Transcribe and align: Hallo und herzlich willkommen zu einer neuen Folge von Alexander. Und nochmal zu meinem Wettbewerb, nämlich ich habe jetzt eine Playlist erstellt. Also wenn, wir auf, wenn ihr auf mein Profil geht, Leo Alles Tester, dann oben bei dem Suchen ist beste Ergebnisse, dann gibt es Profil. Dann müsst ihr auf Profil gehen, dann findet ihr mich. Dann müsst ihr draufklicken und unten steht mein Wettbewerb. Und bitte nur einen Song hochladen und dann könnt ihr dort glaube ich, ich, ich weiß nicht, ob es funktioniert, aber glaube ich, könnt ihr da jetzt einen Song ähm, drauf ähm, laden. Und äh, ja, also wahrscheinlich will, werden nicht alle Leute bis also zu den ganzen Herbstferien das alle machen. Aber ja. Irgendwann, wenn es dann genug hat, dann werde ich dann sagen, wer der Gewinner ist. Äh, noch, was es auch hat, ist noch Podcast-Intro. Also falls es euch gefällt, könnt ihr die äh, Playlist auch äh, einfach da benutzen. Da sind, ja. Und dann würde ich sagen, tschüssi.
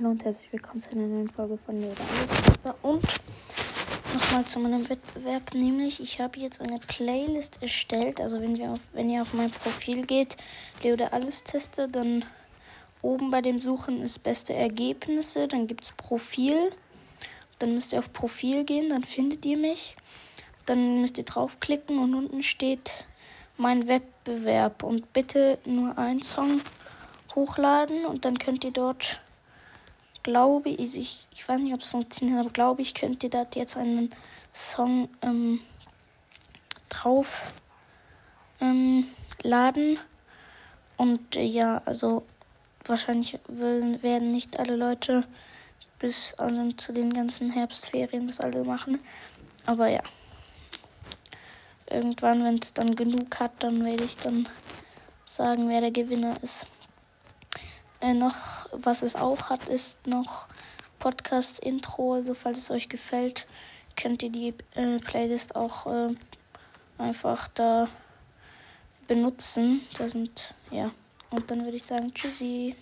Hallo 0.00 0.12
und 0.12 0.24
herzlich 0.24 0.50
willkommen 0.50 0.80
zu 0.80 0.92
einer 0.92 1.06
neuen 1.06 1.28
Folge 1.28 1.58
von 1.58 1.74
Alexander. 1.76 2.74
Und 2.80 3.04
nochmal 4.14 4.46
zu 4.46 4.58
meinem 4.58 4.88
Wettbewerb, 4.88 5.52
nämlich 5.52 6.00
ich 6.00 6.22
habe 6.22 6.40
jetzt 6.40 6.62
eine 6.62 6.78
Playlist 6.78 7.60
erstellt. 7.60 8.18
Also 8.18 8.40
wenn, 8.40 8.56
wir 8.56 8.70
auf, 8.70 8.80
wenn 8.94 9.10
ihr 9.10 9.20
auf 9.20 9.34
mein 9.34 9.50
Profil 9.50 10.06
geht, 10.06 10.38
Leo 10.82 10.96
Alles 11.10 11.44
Tester, 11.44 11.86
dann 11.86 12.24
oben 13.02 13.30
bei 13.30 13.42
dem 13.42 13.58
Suchen 13.58 14.00
ist 14.00 14.22
beste 14.22 14.54
Ergebnisse, 14.54 15.48
dann 15.48 15.66
gibt 15.66 15.84
es 15.84 15.92
Profil. 15.92 16.56
Dann 17.58 17.74
müsst 17.74 17.92
ihr 17.92 17.98
auf 17.98 18.10
Profil 18.10 18.64
gehen, 18.64 18.88
dann 18.88 19.04
findet 19.04 19.44
ihr 19.44 19.58
mich. 19.58 19.96
Dann 20.64 21.02
müsst 21.02 21.18
ihr 21.18 21.24
draufklicken 21.24 21.98
und 21.98 22.14
unten 22.14 22.42
steht 22.42 23.04
mein 23.58 23.86
Wettbewerb. 23.86 24.82
Und 24.82 25.12
bitte 25.12 25.58
nur 25.66 25.98
einen 25.98 26.22
Song 26.22 26.62
hochladen 27.34 28.06
und 28.06 28.24
dann 28.24 28.38
könnt 28.38 28.64
ihr 28.64 28.72
dort 28.72 29.20
glaube 30.22 30.70
ich, 30.70 30.96
ich, 30.96 31.28
ich 31.32 31.48
weiß 31.48 31.60
nicht, 31.60 31.74
ob 31.74 31.80
es 31.80 31.88
funktioniert, 31.88 32.40
aber 32.40 32.50
glaube 32.50 32.82
ich, 32.82 32.94
könnt 32.94 33.22
ihr 33.22 33.30
da 33.30 33.46
jetzt 33.54 33.76
einen 33.76 34.10
Song 34.52 35.08
ähm, 35.22 35.60
drauf 36.88 37.52
ähm, 38.60 39.06
laden. 39.42 39.98
Und 40.96 41.36
äh, 41.36 41.44
ja, 41.44 41.82
also 41.84 42.24
wahrscheinlich 42.84 43.38
will, 43.46 44.02
werden 44.02 44.30
nicht 44.30 44.58
alle 44.58 44.76
Leute 44.76 45.26
bis 45.98 46.34
also 46.34 46.72
zu 46.72 46.92
den 46.92 47.12
ganzen 47.12 47.50
Herbstferien 47.50 48.26
das 48.26 48.40
alle 48.40 48.64
machen. 48.64 49.00
Aber 49.66 49.88
ja. 49.88 50.02
Irgendwann, 51.88 52.44
wenn 52.44 52.58
es 52.58 52.72
dann 52.72 52.94
genug 52.94 53.40
hat, 53.40 53.52
dann 53.58 53.84
werde 53.84 54.04
ich 54.04 54.16
dann 54.16 54.48
sagen, 55.26 55.68
wer 55.68 55.80
der 55.80 55.90
Gewinner 55.90 56.34
ist. 56.42 56.66
Äh, 58.00 58.14
noch, 58.14 58.68
was 58.72 59.02
es 59.02 59.14
auch 59.16 59.50
hat, 59.50 59.68
ist 59.68 60.06
noch 60.06 60.48
Podcast-Intro. 60.98 62.14
Also 62.14 62.34
falls 62.34 62.58
es 62.58 62.70
euch 62.70 62.88
gefällt, 62.88 63.46
könnt 63.96 64.22
ihr 64.22 64.30
die 64.30 64.54
äh, 64.74 64.98
Playlist 64.98 65.56
auch 65.56 65.86
äh, 65.86 66.14
einfach 66.98 67.48
da 67.48 67.88
benutzen. 69.06 69.82
Da 69.98 70.08
sind, 70.08 70.54
ja. 70.70 70.90
Und 71.30 71.50
dann 71.50 71.64
würde 71.64 71.76
ich 71.76 71.84
sagen, 71.84 72.12
tschüssi. 72.14 72.74